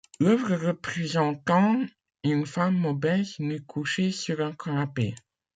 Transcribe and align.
L'œuvre 0.19 0.55
représentant 0.55 1.79
une 2.23 2.47
femme 2.47 2.83
obèse 2.87 3.35
nue 3.37 3.63
couchée 3.63 4.09
sur 4.09 4.41
un 4.43 4.51
canapé. 4.53 5.13